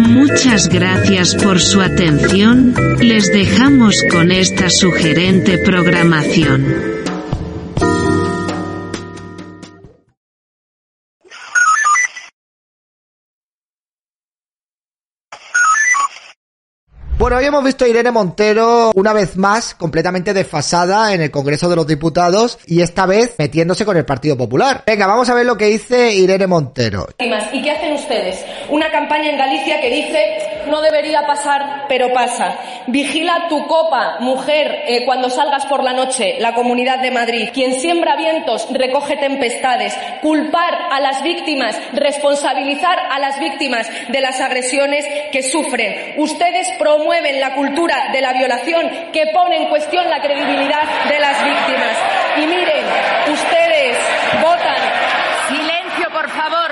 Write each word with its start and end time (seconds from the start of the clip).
Muchas 0.00 0.68
gracias 0.68 1.34
por 1.34 1.60
su 1.60 1.80
atención, 1.80 2.74
les 3.00 3.32
dejamos 3.32 3.96
con 4.10 4.30
esta 4.30 4.70
sugerente 4.70 5.58
programación. 5.58 6.95
Bueno, 17.36 17.48
hoy 17.48 17.48
hemos 17.48 17.64
visto 17.64 17.84
a 17.84 17.88
Irene 17.88 18.10
Montero 18.10 18.92
una 18.94 19.12
vez 19.12 19.36
más 19.36 19.74
completamente 19.74 20.32
desfasada 20.32 21.12
en 21.12 21.20
el 21.20 21.30
Congreso 21.30 21.68
de 21.68 21.76
los 21.76 21.86
Diputados 21.86 22.58
y 22.64 22.80
esta 22.80 23.04
vez 23.04 23.34
metiéndose 23.36 23.84
con 23.84 23.94
el 23.98 24.06
Partido 24.06 24.38
Popular. 24.38 24.84
Venga, 24.86 25.06
vamos 25.06 25.28
a 25.28 25.34
ver 25.34 25.44
lo 25.44 25.58
que 25.58 25.66
dice 25.66 26.14
Irene 26.14 26.46
Montero. 26.46 27.06
¿Y 27.18 27.60
qué 27.60 27.70
hacen 27.72 27.92
ustedes? 27.92 28.42
Una 28.70 28.90
campaña 28.90 29.28
en 29.28 29.36
Galicia 29.36 29.82
que 29.82 29.90
dice 29.90 30.56
no 30.70 30.80
debería 30.80 31.26
pasar, 31.26 31.84
pero 31.88 32.12
pasa. 32.12 32.58
Vigila 32.86 33.46
tu 33.48 33.66
copa, 33.66 34.16
mujer, 34.20 34.84
eh, 34.86 35.04
cuando 35.04 35.30
salgas 35.30 35.66
por 35.66 35.84
la 35.84 35.92
noche, 35.92 36.36
la 36.40 36.54
Comunidad 36.54 37.00
de 37.00 37.10
Madrid. 37.10 37.50
Quien 37.52 37.74
siembra 37.74 38.16
vientos 38.16 38.66
recoge 38.72 39.16
tempestades. 39.16 39.94
Culpar 40.22 40.74
a 40.90 41.00
las 41.00 41.22
víctimas, 41.22 41.78
responsabilizar 41.92 42.98
a 42.98 43.18
las 43.18 43.38
víctimas 43.38 43.86
de 44.08 44.20
las 44.20 44.40
agresiones 44.40 45.04
que 45.30 45.42
sufren. 45.42 46.14
Ustedes 46.18 46.68
promueven 46.78 47.25
la 47.34 47.54
cultura 47.54 48.08
de 48.12 48.20
la 48.20 48.32
violación 48.32 48.88
que 49.12 49.26
pone 49.32 49.56
en 49.56 49.68
cuestión 49.68 50.08
la 50.08 50.20
credibilidad 50.20 50.82
de 51.08 51.18
las 51.18 51.44
víctimas. 51.44 51.96
Y 52.36 52.46
miren, 52.46 52.84
ustedes 53.32 53.98
votan. 54.40 54.76
Silencio, 55.48 56.10
por 56.10 56.28
favor. 56.30 56.70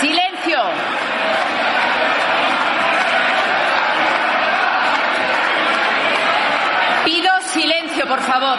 Silencio. 0.00 0.58
Pido 7.04 7.30
silencio, 7.52 8.06
por 8.06 8.20
favor. 8.22 8.58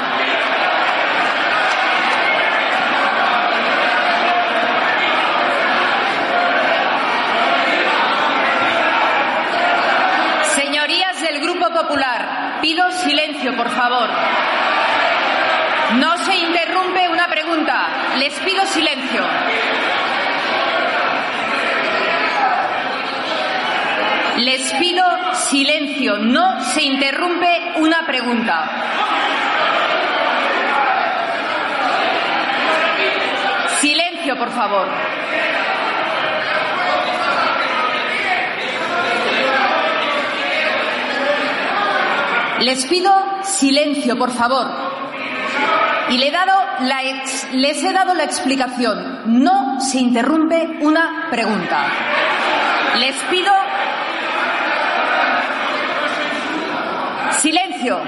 Silencio, 13.39 13.55
por 13.55 13.69
favor. 13.69 14.09
No 15.95 16.17
se 16.17 16.35
interrumpe 16.35 17.07
una 17.09 17.27
pregunta. 17.27 17.88
Les 18.17 18.33
pido 18.39 18.66
silencio. 18.66 19.23
Les 24.38 24.73
pido 24.73 25.05
silencio. 25.33 26.17
No 26.19 26.61
se 26.61 26.83
interrumpe 26.83 27.73
una 27.77 28.05
pregunta. 28.05 28.69
Silencio, 33.79 34.38
por 34.38 34.51
favor. 34.51 34.88
Les 42.62 42.86
pido 42.86 43.14
silencio, 43.44 44.18
por 44.18 44.31
favor. 44.31 44.68
Y 46.09 46.18
le 46.18 46.28
he 46.28 46.31
dado 46.31 46.53
la 46.81 47.02
les 47.53 47.84
he 47.84 47.94
dado 47.94 48.14
la 48.14 48.24
explicación. 48.24 49.22
No 49.42 49.80
se 49.80 50.00
interrumpe 50.00 50.80
una 50.81 51.28
pregunta. 51.30 51.86
Les 53.00 53.16
pido 53.30 53.53
silencio. 57.40 58.00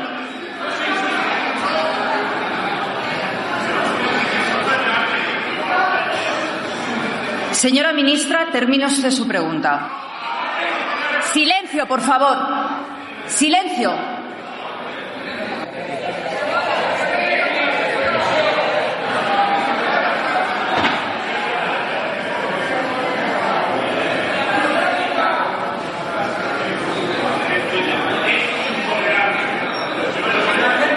Señora 7.52 7.94
ministra, 7.94 8.48
termino 8.52 8.88
usted 8.88 9.12
su 9.12 9.28
pregunta. 9.28 9.88
Silencio, 11.32 11.88
por 11.88 12.02
favor. 12.02 12.38
Silencio. 13.28 14.21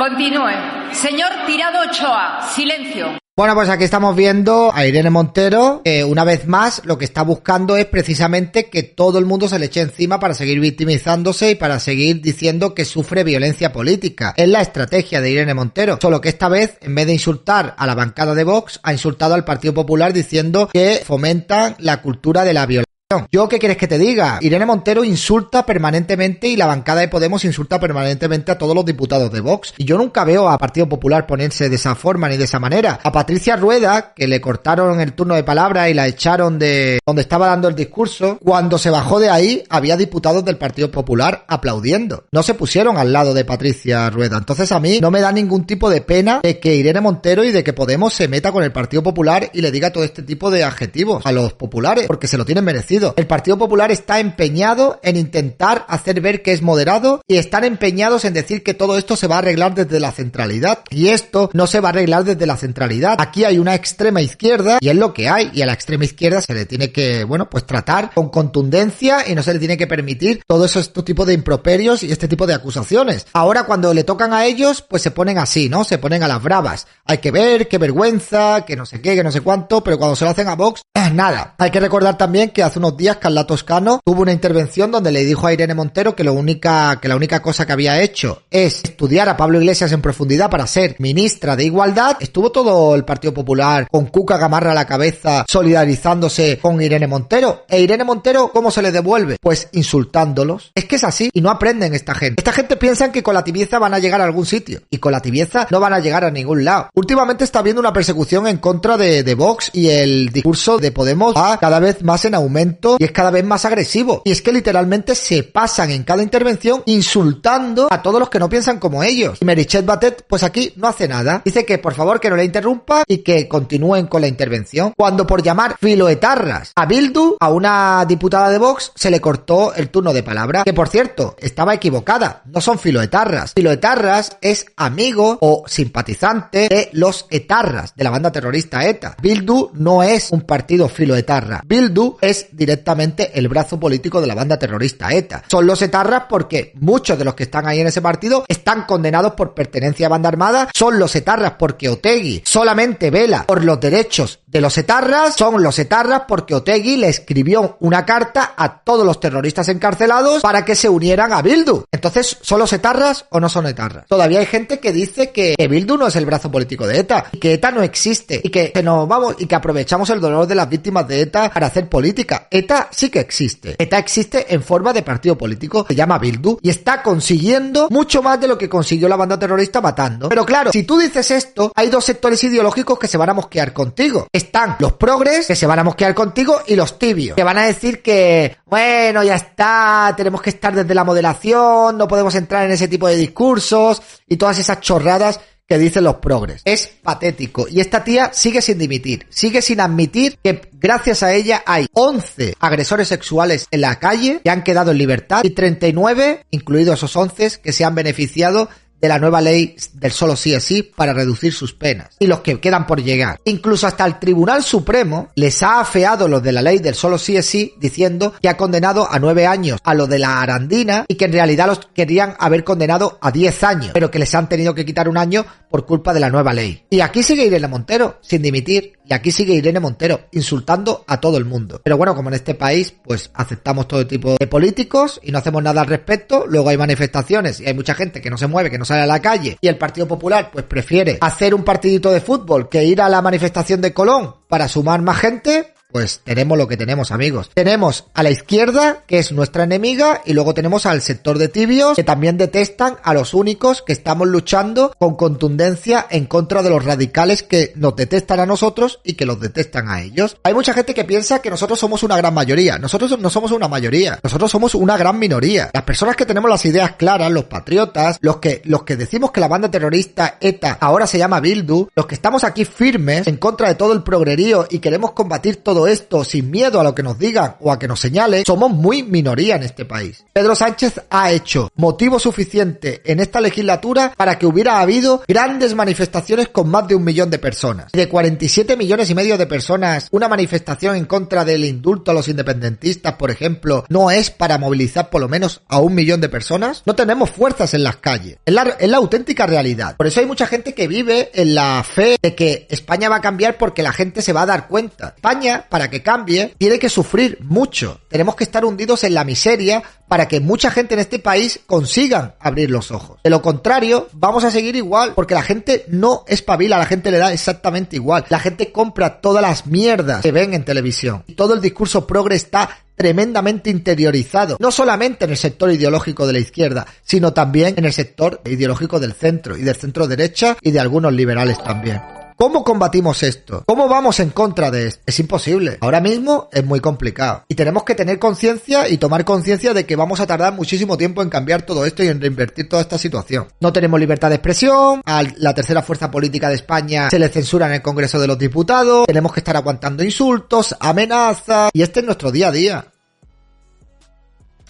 Continúe. 0.06 0.50
Señor 0.92 1.30
Tirado 1.46 1.88
Ochoa, 1.88 2.46
silencio. 2.54 3.16
Bueno, 3.34 3.54
pues 3.54 3.70
aquí 3.70 3.84
estamos 3.84 4.14
viendo 4.14 4.70
a 4.70 4.84
Irene 4.84 5.08
Montero, 5.08 5.80
que 5.82 6.04
una 6.04 6.24
vez 6.24 6.46
más 6.46 6.82
lo 6.84 6.98
que 6.98 7.06
está 7.06 7.22
buscando 7.22 7.78
es 7.78 7.86
precisamente 7.86 8.68
que 8.68 8.82
todo 8.82 9.18
el 9.18 9.24
mundo 9.24 9.48
se 9.48 9.58
le 9.58 9.64
eche 9.64 9.80
encima 9.80 10.20
para 10.20 10.34
seguir 10.34 10.60
victimizándose 10.60 11.52
y 11.52 11.54
para 11.54 11.80
seguir 11.80 12.20
diciendo 12.20 12.74
que 12.74 12.84
sufre 12.84 13.24
violencia 13.24 13.72
política. 13.72 14.34
Es 14.36 14.48
la 14.48 14.60
estrategia 14.60 15.22
de 15.22 15.30
Irene 15.30 15.54
Montero, 15.54 15.98
solo 16.02 16.20
que 16.20 16.28
esta 16.28 16.50
vez, 16.50 16.76
en 16.82 16.94
vez 16.94 17.06
de 17.06 17.14
insultar 17.14 17.74
a 17.78 17.86
la 17.86 17.94
bancada 17.94 18.34
de 18.34 18.44
Vox, 18.44 18.80
ha 18.82 18.92
insultado 18.92 19.32
al 19.32 19.46
Partido 19.46 19.72
Popular 19.72 20.12
diciendo 20.12 20.68
que 20.70 21.00
fomentan 21.02 21.76
la 21.78 22.02
cultura 22.02 22.44
de 22.44 22.52
la 22.52 22.66
violencia 22.66 22.93
yo, 23.30 23.48
¿qué 23.48 23.58
quieres 23.58 23.76
que 23.76 23.88
te 23.88 23.98
diga? 23.98 24.38
Irene 24.40 24.66
Montero 24.66 25.04
insulta 25.04 25.64
permanentemente 25.66 26.48
y 26.48 26.56
la 26.56 26.66
bancada 26.66 27.00
de 27.00 27.08
Podemos 27.08 27.44
insulta 27.44 27.80
permanentemente 27.80 28.52
a 28.52 28.58
todos 28.58 28.74
los 28.74 28.84
diputados 28.84 29.30
de 29.32 29.40
Vox. 29.40 29.74
Y 29.78 29.84
yo 29.84 29.98
nunca 29.98 30.24
veo 30.24 30.48
a 30.48 30.58
Partido 30.58 30.88
Popular 30.88 31.26
ponerse 31.26 31.68
de 31.68 31.76
esa 31.76 31.94
forma 31.94 32.28
ni 32.28 32.36
de 32.36 32.44
esa 32.44 32.58
manera. 32.58 33.00
A 33.02 33.12
Patricia 33.12 33.56
Rueda, 33.56 34.12
que 34.14 34.26
le 34.26 34.40
cortaron 34.40 35.00
el 35.00 35.12
turno 35.12 35.34
de 35.34 35.44
palabra 35.44 35.88
y 35.88 35.94
la 35.94 36.06
echaron 36.06 36.58
de 36.58 36.98
donde 37.06 37.22
estaba 37.22 37.46
dando 37.48 37.68
el 37.68 37.74
discurso, 37.74 38.38
cuando 38.42 38.78
se 38.78 38.90
bajó 38.90 39.20
de 39.20 39.30
ahí 39.30 39.64
había 39.68 39.96
diputados 39.96 40.44
del 40.44 40.56
Partido 40.56 40.90
Popular 40.90 41.44
aplaudiendo. 41.48 42.24
No 42.32 42.42
se 42.42 42.54
pusieron 42.54 42.96
al 42.96 43.12
lado 43.12 43.34
de 43.34 43.44
Patricia 43.44 44.08
Rueda. 44.10 44.38
Entonces 44.38 44.70
a 44.72 44.80
mí 44.80 44.98
no 45.00 45.10
me 45.10 45.20
da 45.20 45.32
ningún 45.32 45.66
tipo 45.66 45.90
de 45.90 46.00
pena 46.00 46.40
de 46.42 46.58
que 46.58 46.74
Irene 46.74 47.00
Montero 47.00 47.44
y 47.44 47.52
de 47.52 47.62
que 47.62 47.72
Podemos 47.72 48.14
se 48.14 48.28
meta 48.28 48.52
con 48.52 48.62
el 48.62 48.72
Partido 48.72 49.02
Popular 49.02 49.50
y 49.52 49.60
le 49.60 49.70
diga 49.70 49.92
todo 49.92 50.04
este 50.04 50.22
tipo 50.22 50.50
de 50.50 50.64
adjetivos 50.64 51.24
a 51.26 51.32
los 51.32 51.52
populares, 51.52 52.06
porque 52.06 52.28
se 52.28 52.38
lo 52.38 52.44
tienen 52.44 52.64
merecido 52.64 53.03
El 53.16 53.26
Partido 53.26 53.58
Popular 53.58 53.90
está 53.90 54.20
empeñado 54.20 55.00
en 55.02 55.16
intentar 55.16 55.84
hacer 55.88 56.20
ver 56.20 56.42
que 56.42 56.52
es 56.52 56.62
moderado 56.62 57.20
y 57.26 57.36
están 57.36 57.64
empeñados 57.64 58.24
en 58.24 58.32
decir 58.32 58.62
que 58.62 58.72
todo 58.72 58.96
esto 58.96 59.16
se 59.16 59.26
va 59.26 59.36
a 59.36 59.38
arreglar 59.38 59.74
desde 59.74 60.00
la 60.00 60.12
centralidad. 60.12 60.78
Y 60.90 61.08
esto 61.08 61.50
no 61.52 61.66
se 61.66 61.80
va 61.80 61.88
a 61.88 61.92
arreglar 61.92 62.24
desde 62.24 62.46
la 62.46 62.56
centralidad. 62.56 63.16
Aquí 63.18 63.44
hay 63.44 63.58
una 63.58 63.74
extrema 63.74 64.22
izquierda 64.22 64.78
y 64.80 64.88
es 64.88 64.96
lo 64.96 65.12
que 65.12 65.28
hay. 65.28 65.50
Y 65.52 65.62
a 65.62 65.66
la 65.66 65.74
extrema 65.74 66.04
izquierda 66.04 66.40
se 66.40 66.54
le 66.54 66.64
tiene 66.64 66.92
que, 66.92 67.24
bueno, 67.24 67.50
pues 67.50 67.66
tratar 67.66 68.12
con 68.14 68.30
contundencia 68.30 69.28
y 69.28 69.34
no 69.34 69.42
se 69.42 69.52
le 69.52 69.58
tiene 69.58 69.76
que 69.76 69.86
permitir 69.86 70.42
todo 70.46 70.64
eso, 70.64 70.80
este 70.80 71.02
tipo 71.02 71.26
de 71.26 71.34
improperios 71.34 72.02
y 72.02 72.12
este 72.12 72.28
tipo 72.28 72.46
de 72.46 72.54
acusaciones. 72.54 73.26
Ahora 73.32 73.64
cuando 73.64 73.92
le 73.92 74.04
tocan 74.04 74.32
a 74.32 74.46
ellos, 74.46 74.82
pues 74.82 75.02
se 75.02 75.10
ponen 75.10 75.38
así, 75.38 75.68
¿no? 75.68 75.84
Se 75.84 75.98
ponen 75.98 76.22
a 76.22 76.28
las 76.28 76.42
bravas. 76.42 76.86
Hay 77.04 77.18
que 77.18 77.30
ver, 77.30 77.68
qué 77.68 77.78
vergüenza, 77.78 78.64
que 78.64 78.76
no 78.76 78.86
sé 78.86 79.00
qué, 79.00 79.14
que 79.14 79.24
no 79.24 79.32
sé 79.32 79.40
cuánto, 79.40 79.82
pero 79.82 79.98
cuando 79.98 80.16
se 80.16 80.24
lo 80.24 80.30
hacen 80.30 80.48
a 80.48 80.54
Vox, 80.54 80.82
nada. 81.12 81.54
Hay 81.58 81.70
que 81.70 81.80
recordar 81.80 82.16
también 82.16 82.50
que 82.50 82.62
hace 82.62 82.78
unos 82.84 82.98
días 82.98 83.16
Carla 83.16 83.46
Toscano 83.46 84.02
tuvo 84.04 84.20
una 84.20 84.32
intervención 84.32 84.90
donde 84.90 85.10
le 85.10 85.24
dijo 85.24 85.46
a 85.46 85.52
Irene 85.54 85.74
Montero 85.74 86.14
que 86.14 86.22
lo 86.22 86.34
única, 86.34 86.98
que 87.00 87.08
la 87.08 87.16
única 87.16 87.40
cosa 87.40 87.64
que 87.64 87.72
había 87.72 88.02
hecho 88.02 88.42
es 88.50 88.82
estudiar 88.84 89.26
a 89.30 89.38
Pablo 89.38 89.58
Iglesias 89.58 89.90
en 89.92 90.02
profundidad 90.02 90.50
para 90.50 90.66
ser 90.66 90.96
ministra 90.98 91.56
de 91.56 91.64
Igualdad. 91.64 92.18
Estuvo 92.20 92.52
todo 92.52 92.94
el 92.94 93.06
Partido 93.06 93.32
Popular 93.32 93.88
con 93.90 94.06
Cuca 94.08 94.36
Gamarra 94.36 94.72
a 94.72 94.74
la 94.74 94.86
cabeza 94.86 95.46
solidarizándose 95.48 96.58
con 96.58 96.82
Irene 96.82 97.06
Montero. 97.06 97.64
E 97.70 97.80
Irene 97.80 98.04
Montero, 98.04 98.50
¿cómo 98.52 98.70
se 98.70 98.82
le 98.82 98.92
devuelve? 98.92 99.38
Pues 99.40 99.68
insultándolos. 99.72 100.70
Es 100.74 100.84
que 100.84 100.96
es 100.96 101.04
así 101.04 101.30
y 101.32 101.40
no 101.40 101.48
aprenden 101.48 101.94
esta 101.94 102.14
gente. 102.14 102.42
Esta 102.42 102.52
gente 102.52 102.76
piensa 102.76 103.10
que 103.10 103.22
con 103.22 103.32
la 103.32 103.44
tibieza 103.44 103.78
van 103.78 103.94
a 103.94 103.98
llegar 103.98 104.20
a 104.20 104.24
algún 104.24 104.44
sitio 104.44 104.82
y 104.90 104.98
con 104.98 105.12
la 105.12 105.22
tibieza 105.22 105.66
no 105.70 105.80
van 105.80 105.94
a 105.94 106.00
llegar 106.00 106.22
a 106.22 106.30
ningún 106.30 106.66
lado. 106.66 106.90
Últimamente 106.92 107.44
está 107.44 107.60
habiendo 107.60 107.80
una 107.80 107.94
persecución 107.94 108.46
en 108.46 108.58
contra 108.58 108.98
de, 108.98 109.22
de 109.22 109.34
Vox 109.34 109.70
y 109.72 109.88
el 109.88 110.28
discurso 110.28 110.76
de 110.76 110.92
Podemos 110.92 111.34
va 111.34 111.56
cada 111.58 111.80
vez 111.80 112.02
más 112.02 112.26
en 112.26 112.34
aumento 112.34 112.73
y 112.98 113.04
es 113.04 113.12
cada 113.12 113.30
vez 113.30 113.44
más 113.44 113.64
agresivo. 113.64 114.22
Y 114.24 114.32
es 114.32 114.42
que 114.42 114.52
literalmente 114.52 115.14
se 115.14 115.42
pasan 115.42 115.90
en 115.90 116.04
cada 116.04 116.22
intervención 116.22 116.82
insultando 116.86 117.88
a 117.90 118.02
todos 118.02 118.20
los 118.20 118.30
que 118.30 118.38
no 118.38 118.48
piensan 118.48 118.78
como 118.78 119.02
ellos. 119.02 119.38
Y 119.40 119.44
Merichet 119.44 119.84
Batet, 119.84 120.24
pues 120.28 120.42
aquí 120.42 120.72
no 120.76 120.88
hace 120.88 121.08
nada. 121.08 121.42
Dice 121.44 121.64
que 121.64 121.78
por 121.78 121.94
favor 121.94 122.20
que 122.20 122.30
no 122.30 122.36
le 122.36 122.44
interrumpa 122.44 123.04
y 123.06 123.18
que 123.18 123.48
continúen 123.48 124.06
con 124.06 124.20
la 124.20 124.28
intervención. 124.28 124.92
Cuando 124.96 125.26
por 125.26 125.42
llamar 125.42 125.76
filoetarras 125.80 126.72
a 126.74 126.86
Bildu, 126.86 127.36
a 127.40 127.50
una 127.50 128.04
diputada 128.06 128.50
de 128.50 128.58
Vox, 128.58 128.92
se 128.94 129.10
le 129.10 129.20
cortó 129.20 129.74
el 129.74 129.90
turno 129.90 130.12
de 130.12 130.22
palabra. 130.22 130.64
Que 130.64 130.74
por 130.74 130.88
cierto, 130.88 131.36
estaba 131.38 131.74
equivocada. 131.74 132.42
No 132.46 132.60
son 132.60 132.78
filoetarras. 132.78 133.52
Filoetarras 133.54 134.36
es 134.40 134.66
amigo 134.76 135.38
o 135.40 135.64
simpatizante 135.66 136.68
de 136.68 136.90
los 136.92 137.26
etarras, 137.30 137.94
de 137.94 138.04
la 138.04 138.10
banda 138.10 138.32
terrorista 138.32 138.86
ETA. 138.86 139.16
Bildu 139.20 139.70
no 139.74 140.02
es 140.02 140.30
un 140.30 140.42
partido 140.42 140.88
filoetarra. 140.88 141.62
Bildu 141.64 142.16
es 142.20 142.48
directamente 142.64 143.38
el 143.38 143.48
brazo 143.48 143.78
político 143.78 144.20
de 144.20 144.26
la 144.26 144.34
banda 144.34 144.58
terrorista 144.58 145.12
ETA. 145.12 145.44
Son 145.48 145.66
los 145.66 145.82
etarras 145.82 146.24
porque 146.28 146.72
muchos 146.80 147.18
de 147.18 147.24
los 147.24 147.34
que 147.34 147.44
están 147.44 147.66
ahí 147.66 147.80
en 147.80 147.88
ese 147.88 148.00
partido 148.00 148.44
están 148.48 148.84
condenados 148.84 149.34
por 149.34 149.54
pertenencia 149.54 150.06
a 150.06 150.10
banda 150.10 150.28
armada. 150.28 150.68
Son 150.74 150.98
los 150.98 151.14
etarras 151.14 151.52
porque 151.58 151.88
Otegui 151.88 152.42
solamente 152.44 153.10
vela 153.10 153.44
por 153.46 153.62
los 153.64 153.78
derechos 153.78 154.40
de 154.46 154.60
los 154.60 154.76
etarras. 154.78 155.36
Son 155.36 155.62
los 155.62 155.78
etarras 155.78 156.22
porque 156.26 156.54
Otegui 156.54 156.96
le 156.96 157.08
escribió 157.08 157.76
una 157.80 158.06
carta 158.06 158.54
a 158.56 158.80
todos 158.82 159.04
los 159.04 159.20
terroristas 159.20 159.68
encarcelados 159.68 160.42
para 160.42 160.64
que 160.64 160.74
se 160.74 160.88
unieran 160.88 161.32
a 161.32 161.42
Bildu. 161.42 161.84
Entonces, 161.92 162.38
¿son 162.40 162.58
los 162.58 162.72
etarras 162.72 163.26
o 163.30 163.40
no 163.40 163.48
son 163.48 163.66
etarras? 163.66 164.06
Todavía 164.06 164.40
hay 164.40 164.46
gente 164.46 164.80
que 164.80 164.92
dice 164.92 165.30
que 165.30 165.54
Bildu 165.68 165.96
no 165.96 166.06
es 166.06 166.16
el 166.16 166.26
brazo 166.26 166.50
político 166.50 166.86
de 166.86 167.00
ETA, 167.00 167.26
y 167.32 167.38
que 167.38 167.54
ETA 167.54 167.70
no 167.70 167.82
existe, 167.82 168.40
y 168.42 168.50
que, 168.50 168.72
que 168.72 168.82
nos 168.82 169.06
vamos, 169.08 169.36
y 169.38 169.46
que 169.46 169.54
aprovechamos 169.54 170.08
el 170.10 170.20
dolor 170.20 170.46
de 170.46 170.54
las 170.54 170.68
víctimas 170.68 171.06
de 171.08 171.20
ETA 171.20 171.50
para 171.50 171.66
hacer 171.66 171.88
política. 171.88 172.48
ETA 172.54 172.88
sí 172.92 173.10
que 173.10 173.18
existe. 173.18 173.74
ETA 173.76 173.98
existe 173.98 174.54
en 174.54 174.62
forma 174.62 174.92
de 174.92 175.02
partido 175.02 175.36
político, 175.36 175.84
se 175.88 175.96
llama 175.96 176.20
Bildu, 176.20 176.60
y 176.62 176.70
está 176.70 177.02
consiguiendo 177.02 177.88
mucho 177.90 178.22
más 178.22 178.40
de 178.40 178.46
lo 178.46 178.56
que 178.56 178.68
consiguió 178.68 179.08
la 179.08 179.16
banda 179.16 179.36
terrorista 179.36 179.80
matando. 179.80 180.28
Pero 180.28 180.46
claro, 180.46 180.70
si 180.70 180.84
tú 180.84 180.96
dices 180.96 181.32
esto, 181.32 181.72
hay 181.74 181.88
dos 181.88 182.04
sectores 182.04 182.44
ideológicos 182.44 182.96
que 182.96 183.08
se 183.08 183.18
van 183.18 183.30
a 183.30 183.34
mosquear 183.34 183.72
contigo. 183.72 184.28
Están 184.32 184.76
los 184.78 184.92
progres, 184.92 185.48
que 185.48 185.56
se 185.56 185.66
van 185.66 185.80
a 185.80 185.84
mosquear 185.84 186.14
contigo, 186.14 186.60
y 186.68 186.76
los 186.76 186.96
tibios, 186.96 187.34
que 187.34 187.42
van 187.42 187.58
a 187.58 187.64
decir 187.64 188.00
que, 188.02 188.56
bueno, 188.66 189.24
ya 189.24 189.34
está, 189.34 190.14
tenemos 190.16 190.40
que 190.40 190.50
estar 190.50 190.76
desde 190.76 190.94
la 190.94 191.02
moderación, 191.02 191.98
no 191.98 192.06
podemos 192.06 192.36
entrar 192.36 192.66
en 192.66 192.70
ese 192.70 192.86
tipo 192.86 193.08
de 193.08 193.16
discursos, 193.16 194.00
y 194.28 194.36
todas 194.36 194.60
esas 194.60 194.78
chorradas 194.80 195.40
que 195.66 195.78
dicen 195.78 196.04
los 196.04 196.16
progres. 196.16 196.62
Es 196.64 196.90
patético. 197.02 197.66
Y 197.68 197.80
esta 197.80 198.04
tía 198.04 198.32
sigue 198.32 198.60
sin 198.60 198.78
dimitir. 198.78 199.26
Sigue 199.30 199.62
sin 199.62 199.80
admitir 199.80 200.38
que 200.42 200.68
gracias 200.72 201.22
a 201.22 201.32
ella 201.32 201.62
hay 201.66 201.86
11 201.92 202.54
agresores 202.60 203.08
sexuales 203.08 203.66
en 203.70 203.80
la 203.80 203.98
calle 203.98 204.40
que 204.44 204.50
han 204.50 204.62
quedado 204.62 204.90
en 204.90 204.98
libertad 204.98 205.42
y 205.42 205.50
39, 205.50 206.46
incluidos 206.50 206.98
esos 206.98 207.16
11, 207.16 207.60
que 207.62 207.72
se 207.72 207.84
han 207.84 207.94
beneficiado 207.94 208.68
de 209.00 209.08
la 209.08 209.18
nueva 209.18 209.40
ley 209.40 209.76
del 209.92 210.12
solo 210.12 210.34
sí 210.36 210.54
es 210.54 210.64
sí 210.64 210.82
para 210.82 211.12
reducir 211.12 211.52
sus 211.52 211.74
penas 211.74 212.10
y 212.18 212.26
los 212.26 212.40
que 212.40 212.58
quedan 212.60 212.86
por 212.86 213.02
llegar. 213.02 213.40
Incluso 213.44 213.86
hasta 213.86 214.06
el 214.06 214.18
Tribunal 214.18 214.62
Supremo 214.62 215.28
les 215.34 215.62
ha 215.62 215.80
afeado 215.80 216.26
los 216.28 216.42
de 216.42 216.52
la 216.52 216.62
ley 216.62 216.78
del 216.78 216.94
solo 216.94 217.18
sí 217.18 217.36
es 217.36 217.46
sí 217.46 217.74
diciendo 217.78 218.34
que 218.40 218.48
ha 218.48 218.56
condenado 218.56 219.06
a 219.10 219.18
nueve 219.18 219.46
años 219.46 219.78
a 219.84 219.94
lo 219.94 220.06
de 220.06 220.18
la 220.18 220.40
Arandina 220.40 221.04
y 221.08 221.16
que 221.16 221.26
en 221.26 221.32
realidad 221.32 221.66
los 221.66 221.80
querían 221.94 222.34
haber 222.38 222.64
condenado 222.64 223.18
a 223.20 223.30
diez 223.30 223.62
años, 223.62 223.90
pero 223.92 224.10
que 224.10 224.18
les 224.18 224.34
han 224.34 224.48
tenido 224.48 224.74
que 224.74 224.84
quitar 224.84 225.08
un 225.08 225.18
año 225.18 225.44
por 225.70 225.86
culpa 225.86 226.14
de 226.14 226.20
la 226.20 226.30
nueva 226.30 226.52
ley. 226.52 226.84
Y 226.88 227.00
aquí 227.00 227.22
sigue 227.22 227.46
Irene 227.46 227.68
Montero 227.68 228.18
sin 228.22 228.42
dimitir 228.42 228.94
y 229.06 229.12
aquí 229.14 229.30
sigue 229.30 229.54
Irene 229.54 229.80
Montero 229.80 230.22
insultando 230.32 231.04
a 231.06 231.20
todo 231.20 231.36
el 231.36 231.44
mundo. 231.44 231.80
Pero 231.82 231.96
bueno, 231.96 232.14
como 232.14 232.30
en 232.30 232.34
este 232.34 232.54
país 232.54 232.94
pues 233.02 233.30
aceptamos 233.34 233.88
todo 233.88 234.06
tipo 234.06 234.36
de 234.38 234.46
políticos 234.46 235.20
y 235.22 235.32
no 235.32 235.38
hacemos 235.38 235.62
nada 235.62 235.82
al 235.82 235.86
respecto, 235.86 236.46
luego 236.46 236.70
hay 236.70 236.76
manifestaciones 236.76 237.60
y 237.60 237.66
hay 237.66 237.74
mucha 237.74 237.94
gente 237.94 238.20
que 238.20 238.30
no 238.30 238.38
se 238.38 238.46
mueve, 238.46 238.70
que 238.70 238.78
no 238.78 238.84
sale 238.84 239.02
a 239.02 239.06
la 239.06 239.20
calle 239.20 239.58
y 239.60 239.68
el 239.68 239.76
Partido 239.76 240.08
Popular 240.08 240.50
pues 240.52 240.64
prefiere 240.64 241.18
hacer 241.20 241.54
un 241.54 241.64
partidito 241.64 242.10
de 242.10 242.20
fútbol 242.20 242.68
que 242.68 242.84
ir 242.84 243.00
a 243.00 243.08
la 243.08 243.22
manifestación 243.22 243.80
de 243.80 243.92
Colón 243.92 244.34
para 244.48 244.68
sumar 244.68 245.02
más 245.02 245.18
gente, 245.18 245.73
pues 245.94 246.22
tenemos 246.24 246.58
lo 246.58 246.66
que 246.66 246.76
tenemos, 246.76 247.12
amigos. 247.12 247.52
Tenemos 247.54 248.06
a 248.14 248.24
la 248.24 248.32
izquierda, 248.32 249.04
que 249.06 249.20
es 249.20 249.30
nuestra 249.30 249.62
enemiga, 249.62 250.22
y 250.24 250.32
luego 250.32 250.52
tenemos 250.52 250.86
al 250.86 251.00
sector 251.02 251.38
de 251.38 251.46
tibios, 251.46 251.94
que 251.94 252.02
también 252.02 252.36
detestan 252.36 252.96
a 253.04 253.14
los 253.14 253.32
únicos 253.32 253.80
que 253.80 253.92
estamos 253.92 254.26
luchando 254.26 254.92
con 254.98 255.14
contundencia 255.14 256.04
en 256.10 256.26
contra 256.26 256.64
de 256.64 256.70
los 256.70 256.84
radicales 256.84 257.44
que 257.44 257.72
nos 257.76 257.94
detestan 257.94 258.40
a 258.40 258.46
nosotros 258.46 258.98
y 259.04 259.12
que 259.12 259.24
los 259.24 259.38
detestan 259.38 259.88
a 259.88 260.02
ellos. 260.02 260.36
Hay 260.42 260.52
mucha 260.52 260.74
gente 260.74 260.94
que 260.94 261.04
piensa 261.04 261.40
que 261.40 261.48
nosotros 261.48 261.78
somos 261.78 262.02
una 262.02 262.16
gran 262.16 262.34
mayoría. 262.34 262.76
Nosotros 262.76 263.16
no 263.16 263.30
somos 263.30 263.52
una 263.52 263.68
mayoría. 263.68 264.18
Nosotros 264.20 264.50
somos 264.50 264.74
una 264.74 264.96
gran 264.96 265.16
minoría. 265.20 265.70
Las 265.72 265.84
personas 265.84 266.16
que 266.16 266.26
tenemos 266.26 266.50
las 266.50 266.64
ideas 266.64 266.96
claras, 266.96 267.30
los 267.30 267.44
patriotas, 267.44 268.18
los 268.20 268.38
que, 268.38 268.62
los 268.64 268.82
que 268.82 268.96
decimos 268.96 269.30
que 269.30 269.38
la 269.38 269.46
banda 269.46 269.70
terrorista 269.70 270.38
ETA 270.40 270.76
ahora 270.80 271.06
se 271.06 271.18
llama 271.18 271.38
Bildu, 271.38 271.86
los 271.94 272.06
que 272.06 272.16
estamos 272.16 272.42
aquí 272.42 272.64
firmes 272.64 273.28
en 273.28 273.36
contra 273.36 273.68
de 273.68 273.76
todo 273.76 273.92
el 273.92 274.02
progrerío 274.02 274.66
y 274.68 274.80
queremos 274.80 275.12
combatir 275.12 275.62
esto 275.86 276.24
sin 276.24 276.50
miedo 276.50 276.80
a 276.80 276.84
lo 276.84 276.94
que 276.94 277.02
nos 277.02 277.18
digan 277.18 277.56
o 277.60 277.72
a 277.72 277.78
que 277.78 277.88
nos 277.88 278.00
señale, 278.00 278.44
somos 278.46 278.70
muy 278.70 279.02
minoría 279.02 279.56
en 279.56 279.62
este 279.62 279.84
país. 279.84 280.24
Pedro 280.32 280.54
Sánchez 280.54 281.00
ha 281.10 281.30
hecho 281.32 281.70
motivo 281.76 282.18
suficiente 282.18 283.02
en 283.04 283.20
esta 283.20 283.40
legislatura 283.40 284.12
para 284.16 284.38
que 284.38 284.46
hubiera 284.46 284.80
habido 284.80 285.22
grandes 285.26 285.74
manifestaciones 285.74 286.48
con 286.48 286.68
más 286.68 286.88
de 286.88 286.94
un 286.94 287.04
millón 287.04 287.30
de 287.30 287.38
personas. 287.38 287.92
De 287.92 288.08
47 288.08 288.76
millones 288.76 289.10
y 289.10 289.14
medio 289.14 289.38
de 289.38 289.46
personas, 289.46 290.08
una 290.10 290.28
manifestación 290.28 290.96
en 290.96 291.06
contra 291.06 291.44
del 291.44 291.64
indulto 291.64 292.10
a 292.10 292.14
los 292.14 292.28
independentistas, 292.28 293.14
por 293.14 293.30
ejemplo, 293.30 293.84
no 293.88 294.10
es 294.10 294.30
para 294.30 294.58
movilizar 294.58 295.10
por 295.10 295.20
lo 295.20 295.28
menos 295.28 295.62
a 295.68 295.80
un 295.80 295.94
millón 295.94 296.20
de 296.20 296.28
personas. 296.28 296.82
No 296.86 296.94
tenemos 296.94 297.30
fuerzas 297.30 297.74
en 297.74 297.84
las 297.84 297.96
calles. 297.96 298.38
Es 298.44 298.54
la 298.54 298.96
auténtica 298.96 299.46
realidad. 299.46 299.96
Por 299.96 300.06
eso 300.06 300.20
hay 300.20 300.26
mucha 300.26 300.46
gente 300.46 300.74
que 300.74 300.88
vive 300.88 301.30
en 301.34 301.54
la 301.54 301.82
fe 301.84 302.16
de 302.22 302.34
que 302.34 302.66
España 302.70 303.08
va 303.08 303.16
a 303.16 303.20
cambiar 303.20 303.56
porque 303.58 303.82
la 303.82 303.92
gente 303.92 304.22
se 304.22 304.32
va 304.32 304.42
a 304.42 304.46
dar 304.46 304.68
cuenta. 304.68 305.14
España, 305.16 305.66
para 305.74 305.90
que 305.90 306.04
cambie, 306.04 306.54
tiene 306.56 306.78
que 306.78 306.88
sufrir 306.88 307.36
mucho. 307.40 308.00
Tenemos 308.08 308.36
que 308.36 308.44
estar 308.44 308.64
hundidos 308.64 309.02
en 309.02 309.12
la 309.12 309.24
miseria 309.24 309.82
para 310.06 310.28
que 310.28 310.38
mucha 310.38 310.70
gente 310.70 310.94
en 310.94 311.00
este 311.00 311.18
país 311.18 311.58
consigan 311.66 312.36
abrir 312.38 312.70
los 312.70 312.92
ojos. 312.92 313.18
De 313.24 313.30
lo 313.30 313.42
contrario, 313.42 314.06
vamos 314.12 314.44
a 314.44 314.52
seguir 314.52 314.76
igual, 314.76 315.14
porque 315.16 315.34
la 315.34 315.42
gente 315.42 315.84
no 315.88 316.22
espabila, 316.28 316.78
la 316.78 316.86
gente 316.86 317.10
le 317.10 317.18
da 317.18 317.32
exactamente 317.32 317.96
igual. 317.96 318.24
La 318.28 318.38
gente 318.38 318.70
compra 318.70 319.20
todas 319.20 319.42
las 319.42 319.66
mierdas 319.66 320.22
que 320.22 320.30
ven 320.30 320.54
en 320.54 320.64
televisión. 320.64 321.24
Y 321.26 321.34
todo 321.34 321.54
el 321.54 321.60
discurso 321.60 322.06
progre 322.06 322.36
está 322.36 322.70
tremendamente 322.94 323.68
interiorizado, 323.68 324.56
no 324.60 324.70
solamente 324.70 325.24
en 325.24 325.32
el 325.32 325.36
sector 325.36 325.72
ideológico 325.72 326.24
de 326.28 326.34
la 326.34 326.38
izquierda, 326.38 326.86
sino 327.02 327.32
también 327.32 327.74
en 327.76 327.84
el 327.84 327.92
sector 327.92 328.40
ideológico 328.44 329.00
del 329.00 329.14
centro 329.14 329.56
y 329.56 329.62
del 329.62 329.74
centro 329.74 330.06
derecha 330.06 330.56
y 330.60 330.70
de 330.70 330.78
algunos 330.78 331.12
liberales 331.12 331.60
también. 331.60 332.00
¿Cómo 332.36 332.64
combatimos 332.64 333.22
esto? 333.22 333.62
¿Cómo 333.66 333.88
vamos 333.88 334.18
en 334.18 334.30
contra 334.30 334.70
de 334.70 334.88
esto? 334.88 335.02
Es 335.06 335.20
imposible. 335.20 335.78
Ahora 335.80 336.00
mismo 336.00 336.48
es 336.52 336.64
muy 336.64 336.80
complicado. 336.80 337.44
Y 337.48 337.54
tenemos 337.54 337.84
que 337.84 337.94
tener 337.94 338.18
conciencia 338.18 338.88
y 338.88 338.98
tomar 338.98 339.24
conciencia 339.24 339.72
de 339.72 339.86
que 339.86 339.94
vamos 339.94 340.18
a 340.18 340.26
tardar 340.26 340.52
muchísimo 340.52 340.96
tiempo 340.96 341.22
en 341.22 341.30
cambiar 341.30 341.62
todo 341.62 341.86
esto 341.86 342.02
y 342.02 342.08
en 342.08 342.20
reinvertir 342.20 342.68
toda 342.68 342.82
esta 342.82 342.98
situación. 342.98 343.46
No 343.60 343.72
tenemos 343.72 344.00
libertad 344.00 344.30
de 344.30 344.36
expresión, 344.36 345.00
a 345.04 345.22
la 345.36 345.54
tercera 345.54 345.82
fuerza 345.82 346.10
política 346.10 346.48
de 346.48 346.56
España 346.56 347.08
se 347.08 347.18
le 347.18 347.28
censura 347.28 347.66
en 347.66 347.74
el 347.74 347.82
Congreso 347.82 348.18
de 348.18 348.26
los 348.26 348.38
Diputados, 348.38 349.06
tenemos 349.06 349.32
que 349.32 349.40
estar 349.40 349.56
aguantando 349.56 350.02
insultos, 350.02 350.74
amenazas, 350.80 351.70
y 351.72 351.82
este 351.82 352.00
es 352.00 352.06
nuestro 352.06 352.32
día 352.32 352.48
a 352.48 352.52
día. 352.52 352.86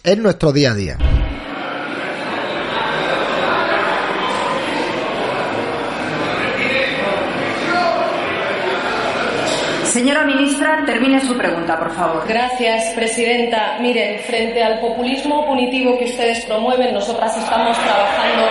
en 0.02 0.22
nuestro 0.22 0.52
día 0.52 0.72
a 0.72 0.74
día. 0.74 1.23
Señora 9.94 10.24
ministra, 10.24 10.82
termine 10.84 11.20
su 11.20 11.38
pregunta, 11.38 11.78
por 11.78 11.94
favor. 11.94 12.24
Gracias, 12.26 12.92
presidenta. 12.96 13.76
Miren, 13.78 14.18
frente 14.24 14.60
al 14.60 14.80
populismo 14.80 15.46
punitivo 15.46 15.96
que 15.96 16.06
ustedes 16.06 16.44
promueven, 16.46 16.92
nosotras 16.92 17.36
estamos 17.36 17.78
trabajando 17.78 18.48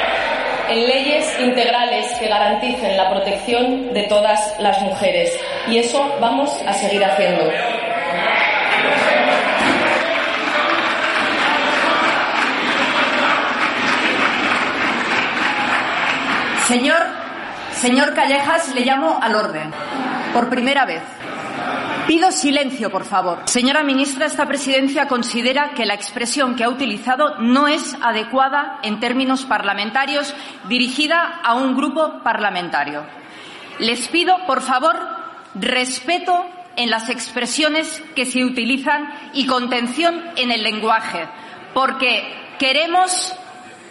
en 0.70 0.88
leyes 0.88 1.38
integrales 1.42 2.06
que 2.18 2.30
garanticen 2.30 2.96
la 2.96 3.10
protección 3.10 3.94
de 3.94 4.04
todas 4.04 4.58
las 4.62 4.82
mujeres. 4.84 5.38
Y 5.68 5.80
eso 5.80 6.16
vamos 6.22 6.50
a 6.66 6.72
seguir 6.72 7.04
haciendo. 7.04 7.44
Señor, 16.70 17.00
señor 17.74 18.14
Callejas, 18.14 18.74
le 18.74 18.86
llamo 18.86 19.20
al 19.22 19.36
orden. 19.36 19.74
Por 20.34 20.50
primera 20.50 20.86
vez. 20.86 21.02
Pido 22.08 22.32
silencio, 22.32 22.90
por 22.90 23.06
favor. 23.06 23.40
Señora 23.46 23.84
ministra, 23.84 24.26
esta 24.26 24.46
presidencia 24.46 25.08
considera 25.08 25.74
que 25.74 25.86
la 25.86 25.94
expresión 25.94 26.56
que 26.56 26.64
ha 26.64 26.70
utilizado 26.70 27.40
no 27.40 27.68
es 27.68 27.96
adecuada 28.02 28.80
en 28.84 29.00
términos 29.00 29.46
parlamentarios 29.46 30.34
dirigida 30.68 31.40
a 31.44 31.54
un 31.54 31.76
grupo 31.76 32.22
parlamentario. 32.24 33.06
Les 33.80 34.08
pido, 34.10 34.36
por 34.46 34.62
favor, 34.62 34.96
respeto 35.56 36.46
en 36.76 36.90
las 36.90 37.10
expresiones 37.10 38.04
que 38.16 38.26
se 38.26 38.44
utilizan 38.44 39.14
y 39.34 39.46
contención 39.46 40.24
en 40.36 40.52
el 40.52 40.64
lenguaje, 40.64 41.28
porque 41.74 42.24
queremos 42.60 43.36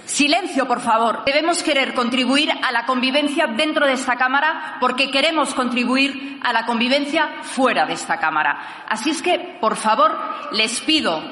Silencio, 0.05 0.67
por 0.67 0.81
favor. 0.81 1.25
Debemos 1.25 1.63
querer 1.63 1.95
contribuir 1.95 2.51
a 2.51 2.73
la 2.73 2.87
convivencia 2.87 3.47
dentro 3.47 3.87
de 3.87 3.93
esta 3.93 4.17
Cámara 4.17 4.77
porque 4.81 5.11
queremos 5.11 5.55
contribuir 5.55 6.39
a 6.43 6.53
la 6.53 6.67
convivencia 6.67 7.43
fuera 7.43 7.87
de 7.87 7.95
esta 7.95 8.19
Cámara. 8.19 8.85
Así 8.89 9.11
es 9.11 9.23
que, 9.23 9.59
por 9.61 9.77
favor, 9.77 10.13
les 10.53 10.81
pido, 10.81 11.23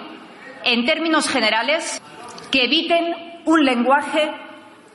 en 0.64 0.84
términos 0.86 1.28
generales, 1.28 2.00
que 2.50 2.64
eviten 2.64 3.42
un 3.44 3.64
lenguaje 3.64 4.32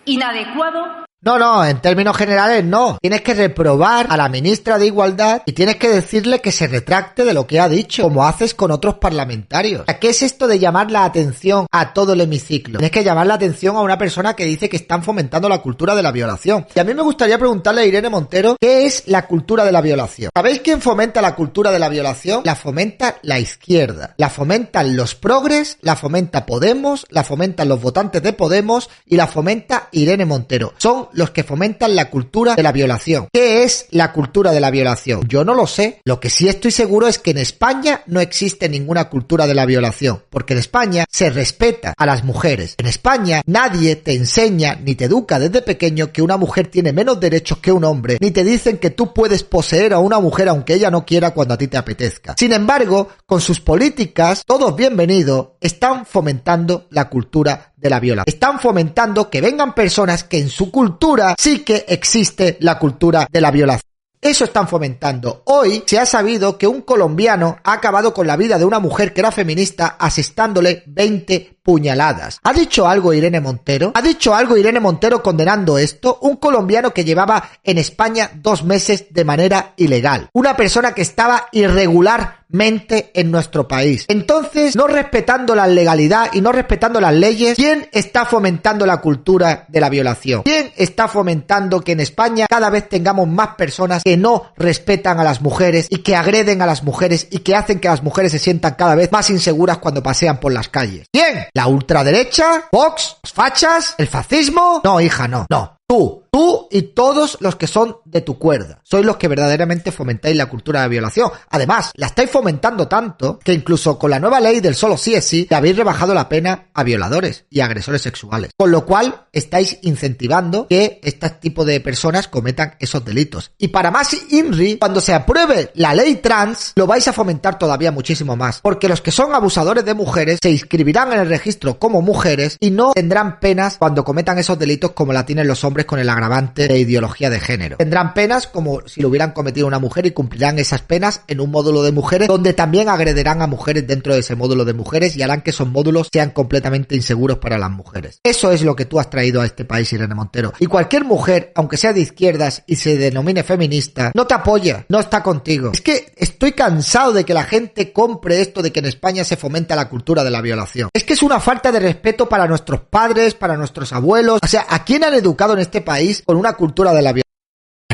inadecuado 0.06 1.05
no, 1.26 1.40
no, 1.40 1.66
en 1.66 1.82
términos 1.82 2.16
generales 2.16 2.64
no. 2.64 3.00
Tienes 3.02 3.22
que 3.22 3.34
reprobar 3.34 4.06
a 4.10 4.16
la 4.16 4.30
ministra 4.30 4.78
de 4.78 4.86
Igualdad 4.86 5.42
y 5.48 5.54
tienes 5.54 5.78
que 5.78 5.90
decirle 5.90 6.40
que 6.40 6.52
se 6.52 6.68
retracte 6.68 7.26
de 7.26 7.34
lo 7.34 7.48
que 7.48 7.60
ha 7.60 7.68
dicho, 7.68 8.04
como 8.04 8.28
haces 8.28 8.54
con 8.54 8.70
otros 8.70 8.96
parlamentarios. 9.00 9.86
¿Qué 10.00 10.10
es 10.10 10.22
esto 10.22 10.48
de 10.48 10.60
llamar 10.60 10.92
la 10.92 11.04
atención 11.04 11.66
a 11.72 11.94
todo 11.94 12.14
el 12.14 12.22
hemiciclo? 12.22 12.78
Tienes 12.78 12.92
que 12.92 13.04
llamar 13.04 13.26
la 13.26 13.34
atención 13.34 13.76
a 13.76 13.82
una 13.82 13.98
persona 13.98 14.36
que 14.36 14.46
dice 14.46 14.70
que 14.70 14.76
están 14.76 15.02
fomentando 15.02 15.50
la 15.50 15.64
cultura 15.64 15.96
de 15.96 16.04
la 16.04 16.12
violación. 16.12 16.68
Y 16.76 16.80
a 16.80 16.84
mí 16.84 16.94
me 16.94 17.02
gustaría 17.02 17.40
preguntarle 17.40 17.82
a 17.82 17.86
Irene 17.86 18.10
Montero, 18.10 18.56
¿qué 18.62 18.86
es 18.86 19.08
la 19.08 19.26
cultura 19.26 19.66
de 19.66 19.72
la 19.72 19.82
violación? 19.82 20.30
¿Sabéis 20.36 20.60
quién 20.60 20.80
fomenta 20.80 21.24
la 21.24 21.34
cultura 21.34 21.72
de 21.72 21.80
la 21.80 21.90
violación? 21.90 22.42
La 22.44 22.56
fomenta 22.56 23.18
la 23.24 23.40
izquierda. 23.40 24.14
La 24.18 24.30
fomentan 24.30 24.96
los 24.96 25.16
progres, 25.16 25.80
la 25.82 25.96
fomenta 25.96 26.46
Podemos, 26.46 27.08
la 27.10 27.24
fomentan 27.24 27.68
los 27.68 27.82
votantes 27.82 28.22
de 28.22 28.34
Podemos 28.34 28.92
y 29.08 29.16
la 29.16 29.26
fomenta 29.26 29.90
Irene 29.92 30.26
Montero. 30.26 30.74
Son 30.78 31.05
los 31.14 31.32
que 31.32 31.44
fomentan 31.44 31.96
la 31.96 32.10
cultura 32.10 32.56
de 32.56 32.64
la 32.64 32.72
violación. 32.72 33.28
¿Qué 33.32 33.64
es 33.64 33.88
la 33.92 34.12
cultura 34.12 34.52
de 34.52 34.60
la 34.60 34.72
violación? 34.72 35.22
Yo 35.28 35.44
no 35.44 35.54
lo 35.54 35.68
sé. 35.68 36.02
Lo 36.04 36.20
que 36.20 36.30
sí 36.30 36.48
estoy 36.48 36.72
seguro 36.72 37.08
es 37.08 37.20
que 37.20 37.32
en 37.32 37.38
España 37.38 38.02
no 38.08 38.20
existe 38.20 38.70
ninguna 38.70 39.10
cultura 39.10 39.48
de 39.48 39.56
la 39.56 39.66
violación, 39.66 40.24
porque 40.30 40.54
en 40.54 40.60
España 40.60 41.06
se 41.10 41.30
respeta 41.30 41.94
a 41.98 42.06
las 42.06 42.24
mujeres. 42.24 42.76
En 42.78 42.88
España 42.88 43.42
nadie 43.46 43.96
te 43.96 44.14
enseña 44.14 44.76
ni 44.76 44.96
te 44.96 45.06
educa 45.06 45.40
desde 45.40 45.62
pequeño 45.62 46.12
que 46.12 46.22
una 46.22 46.38
mujer 46.38 46.68
tiene 46.68 46.94
menos 46.94 47.20
derechos 47.20 47.60
que 47.60 47.72
un 47.72 47.84
hombre, 47.84 48.18
ni 48.20 48.32
te 48.32 48.44
dicen 48.44 48.78
que 48.78 48.90
tú 48.90 49.14
puedes 49.14 49.44
poseer 49.44 49.94
a 49.94 50.00
una 50.00 50.20
mujer 50.20 50.50
aunque 50.50 50.74
ella 50.74 50.92
no 50.92 51.06
quiera 51.06 51.32
cuando 51.32 51.54
a 51.54 51.58
ti 51.58 51.68
te 51.68 51.78
apetezca. 51.78 52.36
Sin 52.38 52.54
embargo, 52.54 53.10
con 53.26 53.42
sus 53.42 53.60
políticas, 53.60 54.44
todos 54.46 54.76
bienvenidos, 54.76 55.50
están 55.62 56.06
fomentando 56.06 56.88
la 56.92 57.10
cultura 57.10 57.74
de 57.86 57.90
la 57.92 58.00
violación. 58.00 58.26
Están 58.28 58.60
fomentando 58.60 59.30
que 59.30 59.42
vengan 59.42 59.76
personas 59.76 60.24
que 60.24 60.40
en 60.40 60.50
su 60.50 60.72
cultura 60.72 61.36
sí 61.38 61.60
que 61.60 61.86
existe 61.88 62.58
la 62.62 62.80
cultura 62.80 63.28
de 63.32 63.42
la 63.42 63.52
violación. 63.52 63.95
Eso 64.26 64.46
están 64.46 64.68
fomentando. 64.68 65.44
Hoy 65.46 65.84
se 65.86 66.00
ha 66.00 66.06
sabido 66.08 66.58
que 66.58 66.66
un 66.66 66.82
colombiano 66.82 67.58
ha 67.64 67.74
acabado 67.74 68.12
con 68.12 68.26
la 68.26 68.36
vida 68.36 68.58
de 68.58 68.66
una 68.66 68.80
mujer 68.80 69.14
que 69.14 69.22
era 69.22 69.32
feminista 69.32 69.98
asestándole 70.00 70.82
20 70.88 71.58
puñaladas. 71.66 72.40
¿Ha 72.44 72.54
dicho 72.54 72.88
algo 72.88 73.12
Irene 73.12 73.42
Montero? 73.42 73.92
¿Ha 73.96 74.02
dicho 74.02 74.36
algo 74.36 74.56
Irene 74.56 74.80
Montero 74.80 75.24
condenando 75.24 75.80
esto? 75.80 76.20
Un 76.22 76.38
colombiano 76.38 76.94
que 76.94 77.04
llevaba 77.04 77.50
en 77.64 77.80
España 77.80 78.30
dos 78.36 78.64
meses 78.64 79.08
de 79.10 79.26
manera 79.26 79.74
ilegal. 79.76 80.30
Una 80.34 80.56
persona 80.56 80.94
que 80.94 81.02
estaba 81.02 81.48
irregularmente 81.52 83.10
en 83.16 83.32
nuestro 83.32 83.68
país. 83.68 84.06
Entonces, 84.08 84.76
no 84.76 84.86
respetando 84.86 85.56
la 85.56 85.66
legalidad 85.66 86.30
y 86.34 86.42
no 86.42 86.52
respetando 86.52 87.02
las 87.02 87.16
leyes, 87.16 87.56
¿quién 87.56 87.90
está 87.92 88.26
fomentando 88.26 88.86
la 88.86 89.02
cultura 89.02 89.66
de 89.68 89.82
la 89.82 89.90
violación? 89.90 90.44
¿Quién 90.44 90.72
está 90.76 91.08
fomentando 91.08 91.82
que 91.82 91.94
en 91.94 92.02
España 92.02 92.46
cada 92.48 92.70
vez 92.70 92.88
tengamos 92.88 93.28
más 93.28 93.56
personas 93.56 94.04
que 94.04 94.15
no 94.18 94.52
respetan 94.58 95.20
a 95.20 95.24
las 95.24 95.42
mujeres 95.42 95.88
y 95.90 95.98
que 96.00 96.16
agreden 96.16 96.62
a 96.62 96.66
las 96.66 96.84
mujeres 96.84 97.28
y 97.32 97.40
que 97.40 97.56
hacen 97.56 97.80
que 97.80 97.88
las 97.88 98.04
mujeres 98.04 98.32
se 98.32 98.40
sientan 98.40 98.76
cada 98.76 98.96
vez 98.96 99.12
más 99.12 99.30
inseguras 99.30 99.78
cuando 99.80 100.04
pasean 100.04 100.40
por 100.40 100.54
las 100.54 100.70
calles? 100.70 101.08
¿Quién? 101.12 101.46
¿La 101.54 101.68
ultraderecha? 101.68 102.66
¿Vox? 102.72 103.18
¿Los 103.24 103.34
fachas? 103.34 103.96
¿El 103.98 104.08
fascismo? 104.08 104.82
No, 104.84 105.00
hija, 105.02 105.28
no. 105.28 105.46
No. 105.50 105.75
Tú, 105.88 106.24
tú 106.32 106.68
y 106.72 106.82
todos 106.82 107.38
los 107.42 107.58
que 107.58 107.68
son 107.68 107.98
de 108.06 108.22
tu 108.22 108.40
cuerda. 108.40 108.80
Sois 108.82 109.06
los 109.06 109.18
que 109.18 109.28
verdaderamente 109.28 109.92
fomentáis 109.92 110.36
la 110.36 110.48
cultura 110.48 110.82
de 110.82 110.90
violación. 110.90 111.30
Además, 111.52 111.92
la 111.94 112.08
estáis 112.08 112.32
fomentando 112.32 112.88
tanto 112.88 113.38
que 113.38 113.54
incluso 113.54 114.00
con 114.00 114.10
la 114.10 114.20
nueva 114.20 114.40
ley 114.40 114.62
del 114.62 114.74
solo 114.74 114.98
sí 114.98 115.14
es 115.14 115.26
sí, 115.26 115.46
te 115.46 115.54
habéis 115.54 115.78
rebajado 115.78 116.16
la 116.16 116.28
pena 116.28 116.70
a 116.74 116.84
violadores 116.84 117.46
y 117.52 117.60
agresores 117.60 118.02
sexuales. 118.02 118.50
Con 118.58 118.72
lo 118.72 118.84
cual, 118.84 119.28
estáis 119.32 119.78
incentivando 119.84 120.68
que 120.68 121.00
este 121.04 121.30
tipo 121.30 121.64
de 121.64 121.80
personas 121.82 122.28
cometan 122.28 122.76
esos 122.80 123.06
delitos. 123.06 123.52
Y 123.60 123.68
para 123.68 123.92
más 123.92 124.18
INRI, 124.32 124.80
cuando 124.80 125.02
se 125.02 125.14
apruebe 125.14 125.72
la 125.76 125.94
ley 125.94 126.16
trans, 126.16 126.74
lo 126.76 126.88
vais 126.88 127.08
a 127.08 127.14
fomentar 127.14 127.60
todavía 127.60 127.92
muchísimo 127.92 128.36
más. 128.36 128.62
Porque 128.62 128.90
los 128.90 129.02
que 129.02 129.12
son 129.12 129.36
abusadores 129.36 129.86
de 129.86 129.94
mujeres 129.94 130.40
se 130.42 130.50
inscribirán 130.50 131.14
en 131.14 131.20
el 131.20 131.30
registro 131.30 131.78
como 131.78 132.02
mujeres 132.02 132.58
y 132.60 132.72
no 132.72 132.94
tendrán 132.94 133.40
penas 133.40 133.78
cuando 133.78 134.04
cometan 134.04 134.40
esos 134.40 134.58
delitos 134.58 134.92
como 134.94 135.14
la 135.14 135.28
tienen 135.28 135.48
los 135.48 135.64
hombres 135.64 135.75
con 135.84 136.00
el 136.00 136.10
agravante 136.10 136.70
de 136.70 136.80
ideología 136.80 137.30
de 137.30 137.42
género. 137.42 137.76
Tendrán 137.76 138.14
penas 138.14 138.48
como 138.48 138.88
si 138.88 139.02
lo 139.02 139.10
hubieran 139.10 139.32
cometido 139.32 139.68
una 139.68 139.80
mujer 139.80 140.06
y 140.06 140.12
cumplirán 140.12 140.58
esas 140.60 140.82
penas 140.82 141.24
en 141.28 141.42
un 141.42 141.52
módulo 141.52 141.84
de 141.84 141.92
mujeres 141.92 142.30
donde 142.30 142.54
también 142.54 142.88
agrederán 142.88 143.42
a 143.42 143.48
mujeres 143.48 143.86
dentro 143.86 144.14
de 144.14 144.22
ese 144.22 144.36
módulo 144.36 144.64
de 144.64 144.74
mujeres 144.74 145.18
y 145.18 145.24
harán 145.24 145.42
que 145.42 145.50
esos 145.50 145.68
módulos 145.68 146.08
sean 146.14 146.30
completamente 146.30 146.96
inseguros 146.96 147.40
para 147.40 147.58
las 147.58 147.72
mujeres. 147.72 148.22
Eso 148.24 148.52
es 148.52 148.62
lo 148.62 148.76
que 148.76 148.86
tú 148.86 149.00
has 149.00 149.10
traído 149.10 149.42
a 149.42 149.46
este 149.46 149.66
país, 149.66 149.92
Irene 149.92 150.16
Montero. 150.16 150.54
Y 150.60 150.68
cualquier 150.68 151.04
mujer, 151.04 151.52
aunque 151.56 151.78
sea 151.78 151.92
de 151.92 152.02
izquierdas 152.02 152.64
y 152.68 152.78
se 152.78 152.96
denomine 152.96 153.44
feminista, 153.44 154.12
no 154.14 154.26
te 154.28 154.36
apoya, 154.36 154.86
no 154.90 155.00
está 155.00 155.22
contigo. 155.22 155.72
Es 155.74 155.82
que 155.82 156.14
estoy 156.16 156.54
cansado 156.54 157.12
de 157.12 157.26
que 157.26 157.34
la 157.34 157.44
gente 157.44 157.92
compre 157.92 158.42
esto 158.42 158.62
de 158.62 158.72
que 158.72 158.80
en 158.80 158.86
España 158.86 159.24
se 159.24 159.38
fomenta 159.38 159.76
la 159.76 159.90
cultura 159.90 160.24
de 160.24 160.32
la 160.32 160.42
violación. 160.42 160.90
Es 160.94 161.04
que 161.04 161.14
es 161.14 161.24
una 161.24 161.40
falta 161.40 161.72
de 161.72 161.80
respeto 161.80 162.30
para 162.30 162.48
nuestros 162.48 162.82
padres, 162.82 163.34
para 163.34 163.58
nuestros 163.58 163.92
abuelos. 163.94 164.40
O 164.44 164.48
sea, 164.48 164.66
¿a 164.70 164.84
quién 164.84 165.04
han 165.04 165.14
educado 165.14 165.54
en 165.54 165.60
este 165.66 165.82
país 165.82 166.24
con 166.26 166.38
una 166.38 166.54
cultura 166.54 166.94
de 166.94 167.02
la 167.02 167.12
violencia. 167.12 167.26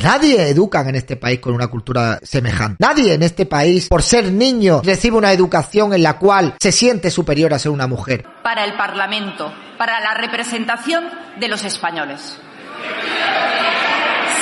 Nadie 0.04 0.50
educan 0.50 0.90
en 0.90 0.96
este 0.96 1.16
país 1.16 1.40
con 1.40 1.54
una 1.54 1.68
cultura 1.68 2.20
semejante. 2.24 2.78
Nadie 2.80 3.14
en 3.14 3.24
este 3.24 3.46
país, 3.46 3.88
por 3.88 4.02
ser 4.02 4.32
niño, 4.32 4.82
recibe 4.84 5.18
una 5.18 5.32
educación 5.32 5.94
en 5.94 6.04
la 6.04 6.18
cual 6.18 6.56
se 6.60 6.72
siente 6.72 7.12
superior 7.12 7.54
a 7.54 7.60
ser 7.60 7.72
una 7.72 7.88
mujer. 7.88 8.26
Para 8.44 8.66
el 8.66 8.74
Parlamento, 8.74 9.54
para 9.78 10.00
la 10.00 10.16
representación 10.16 11.06
de 11.40 11.48
los 11.48 11.64
españoles. 11.64 12.38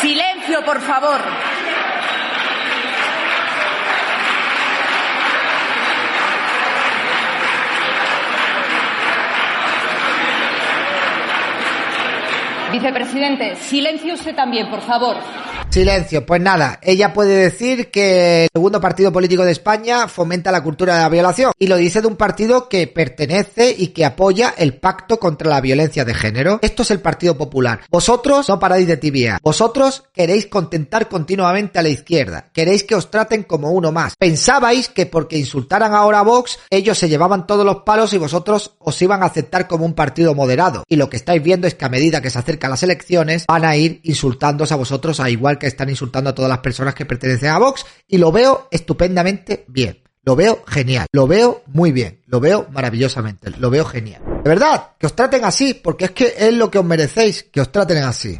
Silencio, 0.01 0.63
por 0.65 0.79
favor. 0.81 1.19
Vicepresidente, 12.71 13.55
silencio 13.55 14.13
usted 14.13 14.35
también, 14.35 14.69
por 14.69 14.81
favor. 14.81 15.15
Silencio, 15.69 16.25
pues 16.25 16.41
nada, 16.41 16.79
ella 16.81 17.13
puede 17.13 17.35
decir 17.35 17.91
que 17.91 18.45
el 18.45 18.49
segundo 18.51 18.81
partido 18.81 19.11
político 19.13 19.45
de 19.45 19.51
España 19.51 20.07
fomenta 20.07 20.51
la 20.51 20.63
cultura 20.63 20.95
de 20.95 21.01
la 21.01 21.09
violación 21.09 21.51
y 21.59 21.67
lo 21.67 21.75
dice 21.77 22.01
de 22.01 22.07
un 22.07 22.15
partido 22.15 22.67
que 22.67 22.87
pertenece 22.87 23.75
y 23.77 23.89
que 23.89 24.03
apoya 24.03 24.55
el 24.57 24.77
pacto 24.77 25.19
contra 25.19 25.47
la 25.47 25.61
violencia 25.61 26.05
de 26.05 26.15
género. 26.15 26.57
Esto 26.63 26.81
es 26.81 26.89
el 26.89 27.01
Partido 27.01 27.37
Popular. 27.37 27.81
Vosotros 27.91 28.49
no 28.49 28.57
paráis 28.57 28.87
de 28.87 28.97
tibiar. 28.97 29.39
Vosotros 29.43 30.05
queréis 30.11 30.47
contentar 30.47 31.07
continuamente 31.07 31.77
a 31.77 31.83
la 31.83 31.89
izquierda. 31.89 32.49
Queréis 32.51 32.83
que 32.83 32.95
os 32.95 33.11
traten 33.11 33.43
como 33.43 33.69
uno 33.69 33.91
más. 33.91 34.15
Pensabais 34.17 34.89
que 34.89 35.05
porque 35.05 35.37
insultaran 35.37 35.93
ahora 35.93 36.21
a 36.21 36.23
Vox, 36.23 36.57
ellos 36.71 36.97
se 36.97 37.09
llevaban 37.09 37.45
todos 37.45 37.63
los 37.63 37.83
palos 37.83 38.11
y 38.13 38.17
vosotros 38.17 38.75
os 38.79 38.99
iban 39.03 39.21
a 39.21 39.27
aceptar 39.27 39.67
como 39.67 39.85
un 39.85 39.93
partido 39.93 40.33
moderado. 40.33 40.83
Y 40.87 40.95
lo 40.95 41.11
que 41.11 41.17
estáis 41.17 41.43
viendo 41.43 41.67
es 41.67 41.75
que 41.75 41.85
a 41.85 41.89
medida 41.89 42.23
que 42.23 42.31
se 42.31 42.39
acercan 42.39 42.71
las 42.71 42.81
elecciones, 42.81 43.45
van 43.47 43.65
a 43.65 43.75
ir 43.75 44.01
insultándose 44.03 44.73
a 44.73 44.77
vosotros, 44.77 45.19
a 45.19 45.29
igual 45.29 45.58
que 45.59 45.67
están 45.67 45.89
insultando 45.89 46.29
a 46.29 46.35
todas 46.35 46.49
las 46.49 46.59
personas 46.59 46.95
que 46.95 47.05
pertenecen 47.05 47.49
a 47.49 47.59
Vox. 47.59 47.85
Y 48.07 48.17
lo 48.17 48.31
veo 48.31 48.67
estupendamente 48.71 49.65
bien. 49.67 50.01
Lo 50.23 50.35
veo 50.35 50.63
genial, 50.67 51.07
lo 51.11 51.27
veo 51.27 51.63
muy 51.67 51.91
bien, 51.91 52.21
lo 52.27 52.39
veo 52.39 52.67
maravillosamente, 52.71 53.51
lo 53.57 53.69
veo 53.69 53.85
genial. 53.85 54.21
De 54.43 54.49
verdad, 54.49 54.91
que 54.99 55.07
os 55.07 55.15
traten 55.15 55.45
así, 55.45 55.73
porque 55.73 56.05
es 56.05 56.11
que 56.11 56.35
es 56.37 56.53
lo 56.53 56.69
que 56.69 56.77
os 56.77 56.85
merecéis, 56.85 57.43
que 57.43 57.61
os 57.61 57.71
traten 57.71 58.03
así. 58.03 58.39